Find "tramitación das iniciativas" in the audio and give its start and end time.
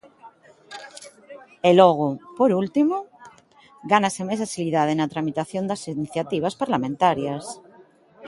5.13-6.57